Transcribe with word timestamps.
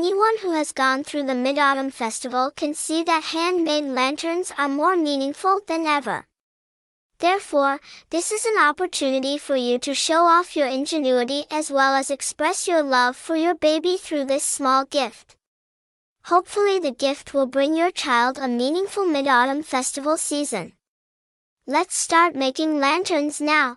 Anyone 0.00 0.38
who 0.38 0.52
has 0.52 0.72
gone 0.72 1.04
through 1.04 1.24
the 1.24 1.34
Mid-Autumn 1.34 1.90
Festival 1.90 2.50
can 2.56 2.72
see 2.72 3.02
that 3.02 3.22
handmade 3.22 3.84
lanterns 3.84 4.50
are 4.56 4.66
more 4.66 4.96
meaningful 4.96 5.60
than 5.66 5.84
ever. 5.84 6.26
Therefore, 7.18 7.80
this 8.08 8.32
is 8.32 8.46
an 8.46 8.58
opportunity 8.58 9.36
for 9.36 9.56
you 9.56 9.78
to 9.80 9.94
show 9.94 10.24
off 10.24 10.56
your 10.56 10.68
ingenuity 10.68 11.44
as 11.50 11.70
well 11.70 11.94
as 11.94 12.10
express 12.10 12.66
your 12.66 12.82
love 12.82 13.14
for 13.14 13.36
your 13.36 13.54
baby 13.54 13.98
through 13.98 14.24
this 14.24 14.42
small 14.42 14.86
gift. 14.86 15.36
Hopefully 16.24 16.78
the 16.78 16.92
gift 16.92 17.34
will 17.34 17.44
bring 17.46 17.76
your 17.76 17.90
child 17.90 18.38
a 18.38 18.48
meaningful 18.48 19.04
Mid-Autumn 19.04 19.62
Festival 19.62 20.16
season. 20.16 20.72
Let's 21.66 21.94
start 21.94 22.34
making 22.34 22.80
lanterns 22.80 23.38
now. 23.38 23.76